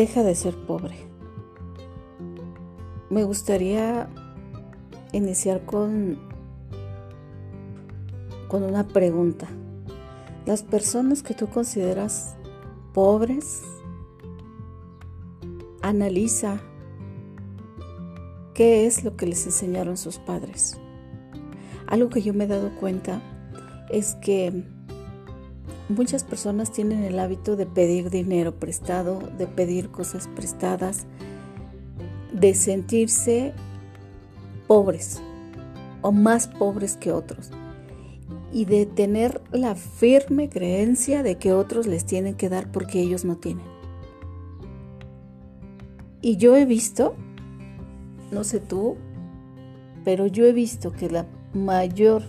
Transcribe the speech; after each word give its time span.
deja 0.00 0.22
de 0.22 0.34
ser 0.34 0.56
pobre. 0.56 0.96
Me 3.10 3.22
gustaría 3.22 4.08
iniciar 5.12 5.66
con, 5.66 6.18
con 8.48 8.62
una 8.62 8.88
pregunta. 8.88 9.46
Las 10.46 10.62
personas 10.62 11.22
que 11.22 11.34
tú 11.34 11.48
consideras 11.48 12.34
pobres, 12.94 13.62
analiza 15.82 16.62
qué 18.54 18.86
es 18.86 19.04
lo 19.04 19.18
que 19.18 19.26
les 19.26 19.44
enseñaron 19.44 19.98
sus 19.98 20.16
padres. 20.16 20.80
Algo 21.86 22.08
que 22.08 22.22
yo 22.22 22.32
me 22.32 22.44
he 22.44 22.48
dado 22.48 22.74
cuenta 22.76 23.20
es 23.90 24.14
que 24.14 24.64
muchas 25.90 26.24
personas 26.24 26.72
tienen 26.72 27.04
el 27.04 27.18
hábito 27.18 27.56
de 27.56 27.66
pedir 27.66 28.10
dinero 28.10 28.54
prestado, 28.54 29.18
de 29.36 29.46
pedir 29.46 29.90
cosas 29.90 30.28
prestadas, 30.28 31.06
de 32.32 32.54
sentirse 32.54 33.52
pobres 34.66 35.20
o 36.02 36.12
más 36.12 36.46
pobres 36.48 36.96
que 36.96 37.12
otros 37.12 37.50
y 38.52 38.64
de 38.64 38.86
tener 38.86 39.40
la 39.52 39.74
firme 39.74 40.48
creencia 40.48 41.22
de 41.22 41.36
que 41.36 41.52
otros 41.52 41.86
les 41.86 42.04
tienen 42.04 42.34
que 42.34 42.48
dar 42.48 42.70
porque 42.72 43.00
ellos 43.00 43.24
no 43.24 43.36
tienen. 43.36 43.66
Y 46.22 46.36
yo 46.36 46.56
he 46.56 46.66
visto, 46.66 47.14
no 48.30 48.44
sé 48.44 48.60
tú, 48.60 48.96
pero 50.04 50.26
yo 50.26 50.46
he 50.46 50.52
visto 50.52 50.92
que 50.92 51.10
la 51.10 51.26
mayor 51.54 52.22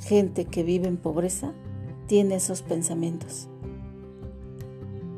gente 0.00 0.44
que 0.44 0.62
vive 0.62 0.88
en 0.88 0.96
pobreza 0.96 1.52
tiene 2.08 2.34
esos 2.34 2.62
pensamientos 2.62 3.48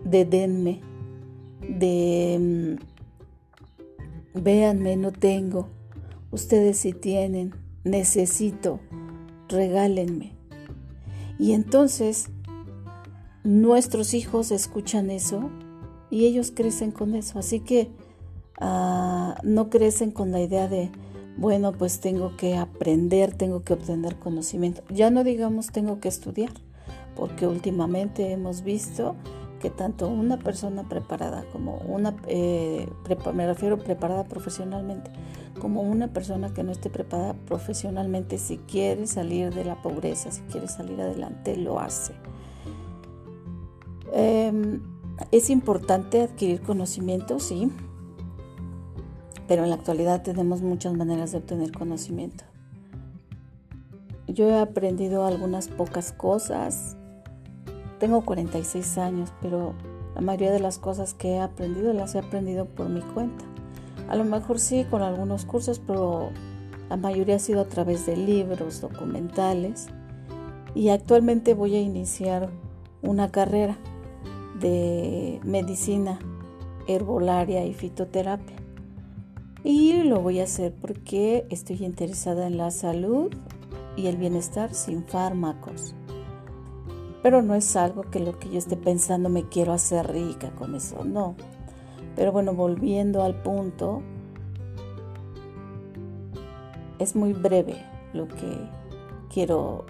de 0.04 0.24
denme, 0.24 0.80
de 1.62 2.76
mm, 4.34 4.40
véanme, 4.42 4.96
no 4.96 5.12
tengo, 5.12 5.68
ustedes 6.30 6.78
sí 6.78 6.92
tienen, 6.92 7.54
necesito, 7.84 8.80
regálenme. 9.48 10.32
Y 11.38 11.52
entonces 11.52 12.28
nuestros 13.44 14.12
hijos 14.14 14.50
escuchan 14.50 15.10
eso 15.10 15.50
y 16.10 16.26
ellos 16.26 16.52
crecen 16.54 16.90
con 16.90 17.14
eso. 17.14 17.38
Así 17.38 17.60
que 17.60 17.88
ah, 18.60 19.38
no 19.42 19.70
crecen 19.70 20.10
con 20.10 20.32
la 20.32 20.40
idea 20.40 20.68
de, 20.68 20.90
bueno, 21.36 21.72
pues 21.72 22.00
tengo 22.00 22.36
que 22.36 22.56
aprender, 22.56 23.34
tengo 23.34 23.62
que 23.62 23.74
obtener 23.74 24.16
conocimiento. 24.16 24.82
Ya 24.92 25.10
no 25.10 25.24
digamos 25.24 25.68
tengo 25.68 26.00
que 26.00 26.08
estudiar, 26.08 26.52
porque 27.16 27.46
últimamente 27.46 28.32
hemos 28.32 28.62
visto 28.62 29.16
que 29.60 29.70
tanto 29.70 30.08
una 30.08 30.38
persona 30.38 30.88
preparada 30.88 31.44
como 31.52 31.76
una, 31.78 32.16
eh, 32.26 32.88
me 33.34 33.46
refiero 33.46 33.78
preparada 33.78 34.24
profesionalmente, 34.24 35.10
como 35.60 35.82
una 35.82 36.08
persona 36.08 36.52
que 36.52 36.62
no 36.62 36.72
esté 36.72 36.88
preparada 36.88 37.34
profesionalmente, 37.34 38.38
si 38.38 38.56
quiere 38.56 39.06
salir 39.06 39.54
de 39.54 39.64
la 39.64 39.80
pobreza, 39.82 40.32
si 40.32 40.40
quiere 40.42 40.66
salir 40.66 41.00
adelante, 41.00 41.56
lo 41.56 41.78
hace. 41.78 42.14
Em, 44.12 44.80
es 45.30 45.50
importante 45.50 46.22
adquirir 46.22 46.62
conocimiento, 46.62 47.38
sí, 47.38 47.70
pero 49.46 49.64
en 49.64 49.70
la 49.70 49.76
actualidad 49.76 50.22
tenemos 50.22 50.62
muchas 50.62 50.94
maneras 50.94 51.32
de 51.32 51.38
obtener 51.38 51.72
conocimiento. 51.72 52.44
Yo 54.26 54.48
he 54.48 54.58
aprendido 54.58 55.26
algunas 55.26 55.68
pocas 55.68 56.12
cosas. 56.12 56.96
Tengo 58.00 58.22
46 58.22 58.96
años, 58.96 59.30
pero 59.42 59.74
la 60.14 60.22
mayoría 60.22 60.50
de 60.50 60.58
las 60.58 60.78
cosas 60.78 61.12
que 61.12 61.32
he 61.32 61.38
aprendido 61.38 61.92
las 61.92 62.14
he 62.14 62.18
aprendido 62.18 62.64
por 62.64 62.88
mi 62.88 63.02
cuenta. 63.02 63.44
A 64.08 64.16
lo 64.16 64.24
mejor 64.24 64.58
sí 64.58 64.86
con 64.90 65.02
algunos 65.02 65.44
cursos, 65.44 65.80
pero 65.86 66.30
la 66.88 66.96
mayoría 66.96 67.36
ha 67.36 67.38
sido 67.38 67.60
a 67.60 67.66
través 67.66 68.06
de 68.06 68.16
libros, 68.16 68.80
documentales. 68.80 69.88
Y 70.74 70.88
actualmente 70.88 71.52
voy 71.52 71.76
a 71.76 71.80
iniciar 71.80 72.48
una 73.02 73.30
carrera 73.30 73.76
de 74.58 75.38
medicina 75.44 76.18
herbolaria 76.86 77.66
y 77.66 77.74
fitoterapia. 77.74 78.56
Y 79.62 80.04
lo 80.04 80.22
voy 80.22 80.40
a 80.40 80.44
hacer 80.44 80.72
porque 80.72 81.46
estoy 81.50 81.84
interesada 81.84 82.46
en 82.46 82.56
la 82.56 82.70
salud 82.70 83.30
y 83.94 84.06
el 84.06 84.16
bienestar 84.16 84.72
sin 84.72 85.04
fármacos. 85.04 85.94
Pero 87.22 87.42
no 87.42 87.54
es 87.54 87.76
algo 87.76 88.02
que 88.02 88.20
lo 88.20 88.38
que 88.38 88.48
yo 88.48 88.58
esté 88.58 88.76
pensando 88.76 89.28
me 89.28 89.48
quiero 89.48 89.72
hacer 89.72 90.10
rica 90.10 90.50
con 90.52 90.74
eso, 90.74 91.04
no. 91.04 91.34
Pero 92.16 92.32
bueno, 92.32 92.54
volviendo 92.54 93.22
al 93.22 93.34
punto, 93.42 94.02
es 96.98 97.14
muy 97.14 97.32
breve 97.32 97.76
lo 98.12 98.26
que 98.28 98.68
quiero 99.32 99.86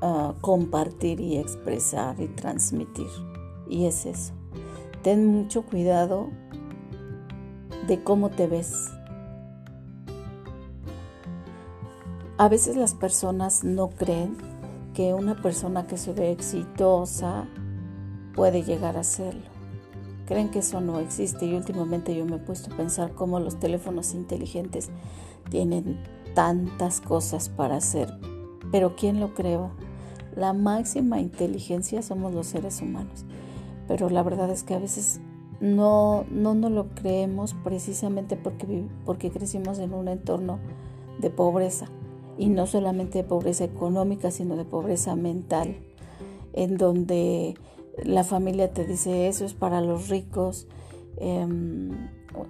ah, 0.00 0.34
compartir 0.40 1.20
y 1.20 1.36
expresar 1.36 2.20
y 2.20 2.28
transmitir. 2.28 3.08
Y 3.68 3.86
es 3.86 4.06
eso. 4.06 4.32
Ten 5.02 5.26
mucho 5.26 5.62
cuidado 5.62 6.28
de 7.86 8.02
cómo 8.02 8.30
te 8.30 8.46
ves. 8.46 8.90
A 12.38 12.48
veces 12.48 12.76
las 12.76 12.94
personas 12.94 13.62
no 13.62 13.90
creen 13.90 14.51
que 14.94 15.14
una 15.14 15.40
persona 15.40 15.86
que 15.86 15.96
se 15.96 16.12
ve 16.12 16.30
exitosa 16.30 17.46
puede 18.34 18.62
llegar 18.62 18.96
a 18.96 19.04
serlo. 19.04 19.50
Creen 20.26 20.50
que 20.50 20.60
eso 20.60 20.80
no 20.80 20.98
existe 21.00 21.46
y 21.46 21.54
últimamente 21.54 22.14
yo 22.14 22.24
me 22.24 22.36
he 22.36 22.38
puesto 22.38 22.72
a 22.72 22.76
pensar 22.76 23.12
cómo 23.12 23.40
los 23.40 23.58
teléfonos 23.58 24.14
inteligentes 24.14 24.90
tienen 25.50 26.02
tantas 26.34 27.00
cosas 27.00 27.48
para 27.48 27.76
hacer. 27.76 28.12
Pero 28.70 28.94
¿quién 28.96 29.20
lo 29.20 29.34
creo? 29.34 29.70
La 30.36 30.52
máxima 30.52 31.20
inteligencia 31.20 32.02
somos 32.02 32.32
los 32.32 32.46
seres 32.46 32.80
humanos. 32.80 33.24
Pero 33.88 34.08
la 34.08 34.22
verdad 34.22 34.50
es 34.50 34.62
que 34.62 34.74
a 34.74 34.78
veces 34.78 35.20
no, 35.60 36.24
no 36.30 36.54
nos 36.54 36.70
lo 36.70 36.88
creemos 36.94 37.54
precisamente 37.64 38.36
porque, 38.36 38.88
porque 39.04 39.30
crecimos 39.30 39.78
en 39.78 39.92
un 39.92 40.08
entorno 40.08 40.58
de 41.20 41.30
pobreza 41.30 41.88
y 42.42 42.48
no 42.48 42.66
solamente 42.66 43.18
de 43.18 43.24
pobreza 43.24 43.62
económica, 43.62 44.32
sino 44.32 44.56
de 44.56 44.64
pobreza 44.64 45.14
mental, 45.14 45.76
en 46.54 46.76
donde 46.76 47.54
la 48.02 48.24
familia 48.24 48.72
te 48.72 48.84
dice 48.84 49.28
eso 49.28 49.44
es 49.44 49.54
para 49.54 49.80
los 49.80 50.08
ricos, 50.08 50.66
em, 51.18 51.92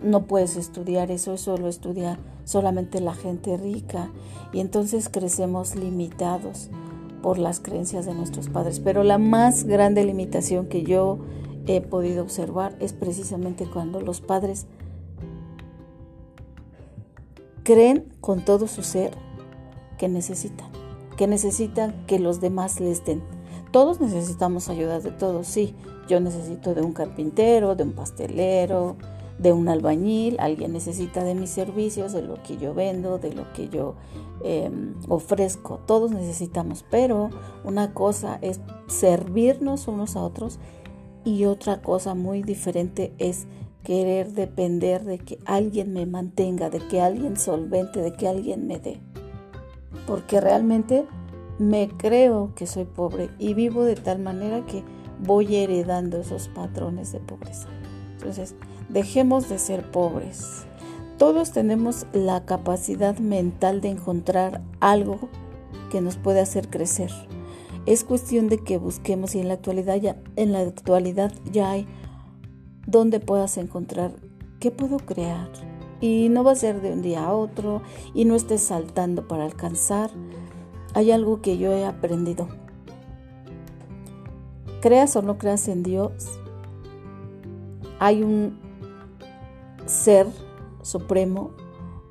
no 0.02 0.26
puedes 0.26 0.56
estudiar 0.56 1.10
eso, 1.10 1.34
eso 1.34 1.58
lo 1.58 1.68
estudia 1.68 2.18
solamente 2.44 3.02
la 3.02 3.12
gente 3.12 3.58
rica 3.58 4.10
y 4.50 4.60
entonces 4.60 5.10
crecemos 5.10 5.76
limitados 5.76 6.70
por 7.20 7.36
las 7.36 7.60
creencias 7.60 8.06
de 8.06 8.14
nuestros 8.14 8.48
padres. 8.48 8.80
Pero 8.80 9.04
la 9.04 9.18
más 9.18 9.64
grande 9.64 10.06
limitación 10.06 10.68
que 10.68 10.84
yo 10.84 11.18
he 11.66 11.82
podido 11.82 12.22
observar 12.22 12.74
es 12.80 12.94
precisamente 12.94 13.66
cuando 13.66 14.00
los 14.00 14.22
padres 14.22 14.66
creen 17.62 18.10
con 18.22 18.42
todo 18.42 18.66
su 18.68 18.82
ser 18.82 19.10
que 20.02 20.08
necesitan, 20.08 20.66
que 21.16 21.28
necesitan 21.28 22.04
que 22.08 22.18
los 22.18 22.40
demás 22.40 22.80
les 22.80 23.04
den. 23.04 23.22
Todos 23.70 24.00
necesitamos 24.00 24.68
ayuda 24.68 24.98
de 24.98 25.12
todos, 25.12 25.46
sí. 25.46 25.76
Yo 26.08 26.18
necesito 26.18 26.74
de 26.74 26.82
un 26.82 26.92
carpintero, 26.92 27.76
de 27.76 27.84
un 27.84 27.92
pastelero, 27.92 28.96
de 29.38 29.52
un 29.52 29.68
albañil, 29.68 30.40
alguien 30.40 30.72
necesita 30.72 31.22
de 31.22 31.36
mis 31.36 31.50
servicios, 31.50 32.12
de 32.12 32.22
lo 32.22 32.42
que 32.42 32.56
yo 32.56 32.74
vendo, 32.74 33.18
de 33.18 33.32
lo 33.32 33.52
que 33.52 33.68
yo 33.68 33.94
em, 34.42 34.96
ofrezco. 35.08 35.78
Todos 35.86 36.10
necesitamos, 36.10 36.84
pero 36.90 37.30
una 37.62 37.94
cosa 37.94 38.40
es 38.42 38.60
servirnos 38.88 39.86
unos 39.86 40.16
a 40.16 40.24
otros 40.24 40.58
y 41.24 41.44
otra 41.44 41.80
cosa 41.80 42.16
muy 42.16 42.42
diferente 42.42 43.14
es 43.18 43.46
querer 43.84 44.32
depender 44.32 45.04
de 45.04 45.20
que 45.20 45.38
alguien 45.44 45.92
me 45.92 46.06
mantenga, 46.06 46.70
de 46.70 46.80
que 46.88 47.00
alguien 47.00 47.36
solvente, 47.36 48.00
de 48.00 48.14
que 48.14 48.26
alguien 48.26 48.66
me 48.66 48.80
dé. 48.80 49.00
Porque 50.06 50.40
realmente 50.40 51.06
me 51.58 51.88
creo 51.88 52.52
que 52.54 52.66
soy 52.66 52.84
pobre 52.84 53.30
y 53.38 53.54
vivo 53.54 53.84
de 53.84 53.96
tal 53.96 54.18
manera 54.18 54.64
que 54.66 54.82
voy 55.20 55.56
heredando 55.56 56.18
esos 56.18 56.48
patrones 56.48 57.12
de 57.12 57.20
pobreza. 57.20 57.68
Entonces, 58.12 58.54
dejemos 58.88 59.48
de 59.48 59.58
ser 59.58 59.90
pobres. 59.90 60.66
Todos 61.18 61.52
tenemos 61.52 62.06
la 62.12 62.44
capacidad 62.44 63.18
mental 63.18 63.80
de 63.80 63.90
encontrar 63.90 64.62
algo 64.80 65.28
que 65.90 66.00
nos 66.00 66.16
puede 66.16 66.40
hacer 66.40 66.68
crecer. 66.68 67.10
Es 67.86 68.04
cuestión 68.04 68.48
de 68.48 68.58
que 68.58 68.78
busquemos 68.78 69.34
y 69.34 69.40
en 69.40 69.48
la 69.48 69.54
actualidad 69.54 69.96
ya, 69.96 70.16
en 70.36 70.52
la 70.52 70.60
actualidad 70.60 71.32
ya 71.50 71.70
hay 71.70 71.86
donde 72.86 73.20
puedas 73.20 73.56
encontrar 73.58 74.12
qué 74.58 74.70
puedo 74.70 74.98
crear. 74.98 75.48
Y 76.02 76.28
no 76.28 76.44
va 76.44 76.52
a 76.52 76.56
ser 76.56 76.82
de 76.82 76.92
un 76.92 77.00
día 77.00 77.24
a 77.24 77.32
otro 77.32 77.80
y 78.12 78.26
no 78.26 78.34
estés 78.34 78.60
saltando 78.60 79.26
para 79.26 79.44
alcanzar. 79.44 80.10
Hay 80.92 81.10
algo 81.10 81.40
que 81.40 81.56
yo 81.56 81.72
he 81.72 81.86
aprendido. 81.86 82.48
Creas 84.82 85.16
o 85.16 85.22
no 85.22 85.38
creas 85.38 85.68
en 85.68 85.82
Dios, 85.82 86.40
hay 88.00 88.24
un 88.24 88.58
ser 89.86 90.26
supremo 90.82 91.52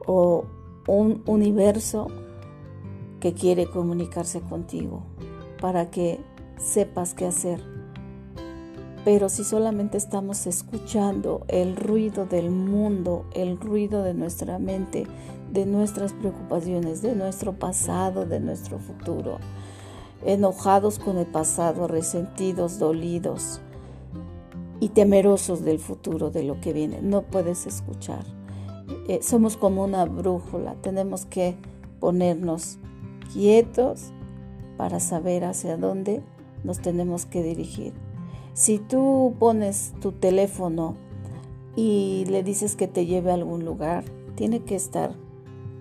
o 0.07 0.45
un 0.87 1.21
universo 1.25 2.07
que 3.19 3.33
quiere 3.33 3.69
comunicarse 3.69 4.39
contigo 4.39 5.03
para 5.59 5.91
que 5.91 6.21
sepas 6.57 7.13
qué 7.13 7.27
hacer. 7.27 7.80
Pero 9.03 9.29
si 9.29 9.43
solamente 9.43 9.97
estamos 9.97 10.45
escuchando 10.45 11.43
el 11.47 11.75
ruido 11.75 12.25
del 12.25 12.51
mundo, 12.51 13.25
el 13.33 13.59
ruido 13.59 14.03
de 14.03 14.13
nuestra 14.13 14.59
mente, 14.59 15.07
de 15.51 15.65
nuestras 15.65 16.13
preocupaciones, 16.13 17.01
de 17.01 17.15
nuestro 17.15 17.53
pasado, 17.53 18.25
de 18.25 18.39
nuestro 18.39 18.77
futuro, 18.77 19.39
enojados 20.23 20.99
con 20.99 21.17
el 21.17 21.25
pasado, 21.25 21.87
resentidos, 21.87 22.77
dolidos 22.77 23.59
y 24.79 24.89
temerosos 24.89 25.63
del 25.63 25.79
futuro, 25.79 26.29
de 26.29 26.43
lo 26.43 26.61
que 26.61 26.71
viene, 26.71 27.01
no 27.01 27.23
puedes 27.23 27.65
escuchar. 27.65 28.23
Eh, 29.07 29.19
somos 29.23 29.57
como 29.57 29.83
una 29.83 30.05
brújula, 30.05 30.75
tenemos 30.81 31.25
que 31.25 31.55
ponernos 31.99 32.77
quietos 33.33 34.11
para 34.77 34.99
saber 34.99 35.43
hacia 35.43 35.77
dónde 35.77 36.21
nos 36.63 36.79
tenemos 36.81 37.25
que 37.25 37.41
dirigir. 37.41 37.93
Si 38.53 38.79
tú 38.79 39.35
pones 39.39 39.93
tu 40.01 40.11
teléfono 40.11 40.95
y 41.75 42.25
le 42.27 42.43
dices 42.43 42.75
que 42.75 42.87
te 42.87 43.05
lleve 43.05 43.31
a 43.31 43.35
algún 43.35 43.63
lugar, 43.63 44.03
tiene 44.35 44.63
que 44.63 44.75
estar 44.75 45.15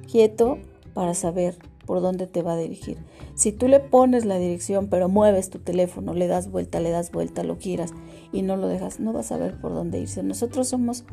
quieto 0.07 0.59
para 0.95 1.15
saber 1.15 1.59
por 1.87 2.01
dónde 2.01 2.29
te 2.29 2.43
va 2.43 2.53
a 2.53 2.57
dirigir. 2.57 2.99
Si 3.35 3.51
tú 3.51 3.67
le 3.67 3.81
pones 3.81 4.25
la 4.25 4.39
dirección 4.39 4.87
pero 4.89 5.09
mueves 5.09 5.51
tu 5.51 5.59
teléfono, 5.59 6.15
le 6.15 6.29
das 6.29 6.51
vuelta, 6.51 6.79
le 6.79 6.91
das 6.91 7.11
vuelta, 7.11 7.43
lo 7.43 7.57
giras 7.57 7.93
y 8.33 8.43
no 8.43 8.57
lo 8.57 8.69
dejas, 8.69 9.01
no 9.01 9.13
vas 9.13 9.33
a 9.33 9.39
ver 9.39 9.61
por 9.61 9.73
dónde 9.73 9.99
irse. 9.99 10.23
Nosotros 10.23 10.69
somos 10.69 11.05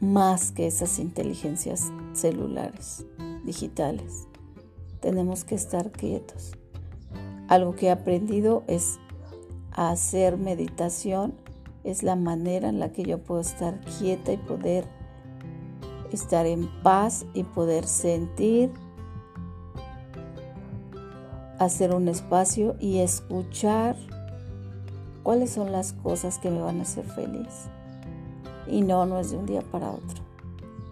más 0.00 0.50
que 0.50 0.66
esas 0.66 0.98
inteligencias 0.98 1.90
celulares, 2.12 3.06
digitales. 3.44 4.28
Tenemos 5.00 5.44
que 5.44 5.54
estar 5.54 5.90
quietos. 5.90 6.52
Algo 7.48 7.74
que 7.74 7.86
he 7.86 7.90
aprendido 7.90 8.64
es 8.66 8.98
hacer 9.74 10.36
meditación, 10.38 11.34
es 11.82 12.02
la 12.02 12.16
manera 12.16 12.68
en 12.68 12.80
la 12.80 12.90
que 12.90 13.02
yo 13.02 13.18
puedo 13.18 13.40
estar 13.40 13.78
quieta 13.98 14.32
y 14.32 14.36
poder 14.38 14.86
estar 16.12 16.46
en 16.46 16.68
paz 16.82 17.26
y 17.34 17.42
poder 17.42 17.86
sentir, 17.86 18.70
hacer 21.58 21.94
un 21.94 22.08
espacio 22.08 22.76
y 22.80 22.98
escuchar 22.98 23.96
cuáles 25.22 25.50
son 25.50 25.72
las 25.72 25.92
cosas 25.92 26.38
que 26.38 26.50
me 26.50 26.60
van 26.60 26.78
a 26.78 26.82
hacer 26.82 27.04
feliz. 27.04 27.68
Y 28.66 28.82
no, 28.82 29.04
no 29.06 29.18
es 29.18 29.30
de 29.30 29.36
un 29.36 29.46
día 29.46 29.62
para 29.62 29.90
otro. 29.90 30.22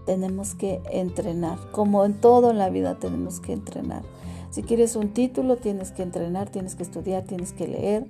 Tenemos 0.05 0.55
que 0.55 0.83
entrenar. 0.91 1.59
Como 1.71 2.05
en 2.05 2.21
todo 2.21 2.51
en 2.51 2.59
la 2.59 2.69
vida 2.69 2.99
tenemos 2.99 3.41
que 3.41 3.53
entrenar. 3.53 4.03
Si 4.51 4.63
quieres 4.63 4.97
un 4.97 5.15
título, 5.15 5.57
tienes 5.57 5.93
que 5.93 6.03
entrenar, 6.03 6.51
tienes 6.51 6.75
que 6.75 6.83
estudiar, 6.83 7.23
tienes 7.23 7.53
que 7.53 7.69
leer. 7.69 8.07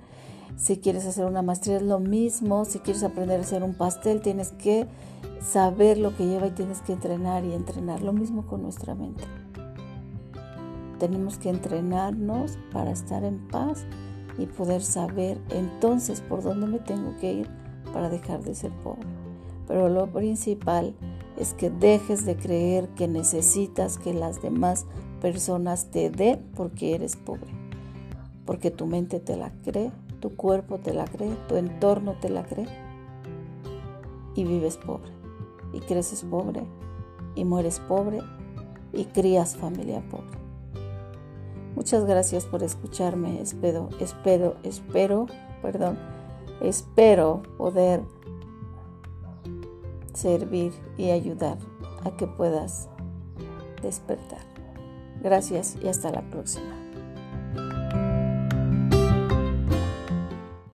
Si 0.55 0.77
quieres 0.77 1.05
hacer 1.05 1.25
una 1.25 1.41
maestría 1.41 1.77
es 1.77 1.81
lo 1.81 1.99
mismo. 1.99 2.65
Si 2.65 2.79
quieres 2.79 3.03
aprender 3.03 3.39
a 3.39 3.43
hacer 3.43 3.63
un 3.63 3.73
pastel, 3.73 4.21
tienes 4.21 4.51
que 4.51 4.87
saber 5.41 5.97
lo 5.97 6.15
que 6.15 6.25
lleva 6.25 6.47
y 6.47 6.51
tienes 6.51 6.81
que 6.81 6.93
entrenar 6.93 7.43
y 7.43 7.53
entrenar. 7.53 8.01
Lo 8.01 8.13
mismo 8.13 8.45
con 8.45 8.61
nuestra 8.61 8.95
mente. 8.95 9.23
Tenemos 10.99 11.37
que 11.37 11.49
entrenarnos 11.49 12.57
para 12.71 12.91
estar 12.91 13.23
en 13.23 13.47
paz 13.47 13.85
y 14.37 14.45
poder 14.45 14.81
saber 14.81 15.39
entonces 15.49 16.21
por 16.21 16.43
dónde 16.43 16.67
me 16.67 16.79
tengo 16.79 17.15
que 17.19 17.33
ir 17.33 17.49
para 17.91 18.09
dejar 18.09 18.43
de 18.43 18.55
ser 18.55 18.71
pobre. 18.83 19.07
Pero 19.67 19.89
lo 19.89 20.07
principal 20.07 20.95
es 21.37 21.53
que 21.53 21.69
dejes 21.69 22.25
de 22.25 22.35
creer 22.35 22.89
que 22.89 23.07
necesitas 23.07 23.97
que 23.97 24.13
las 24.13 24.41
demás 24.41 24.85
personas 25.21 25.85
te 25.91 26.09
den 26.09 26.41
porque 26.55 26.95
eres 26.95 27.15
pobre. 27.15 27.51
Porque 28.45 28.71
tu 28.71 28.85
mente 28.87 29.19
te 29.19 29.37
la 29.37 29.51
cree, 29.63 29.91
tu 30.23 30.37
cuerpo 30.37 30.79
te 30.79 30.93
la 30.93 31.03
cree, 31.03 31.35
tu 31.49 31.57
entorno 31.57 32.15
te 32.21 32.29
la 32.29 32.45
cree. 32.45 32.65
Y 34.35 34.45
vives 34.45 34.77
pobre. 34.77 35.11
Y 35.73 35.81
creces 35.81 36.23
pobre. 36.23 36.63
Y 37.35 37.43
mueres 37.43 37.81
pobre. 37.81 38.21
Y 38.93 39.03
crías 39.03 39.57
familia 39.57 40.01
pobre. 40.09 40.37
Muchas 41.75 42.05
gracias 42.05 42.45
por 42.45 42.63
escucharme. 42.63 43.41
Espero, 43.41 43.89
espero, 43.99 44.55
espero, 44.63 45.25
perdón, 45.61 45.99
espero 46.61 47.43
poder 47.57 48.01
servir 50.13 50.71
y 50.97 51.09
ayudar 51.09 51.57
a 52.05 52.11
que 52.15 52.27
puedas 52.27 52.87
despertar. 53.81 54.45
Gracias 55.21 55.75
y 55.83 55.89
hasta 55.89 56.11
la 56.11 56.21
próxima. 56.29 56.82